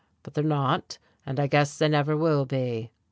[0.23, 0.97] But they're not,
[1.27, 2.89] and I guess they never will be."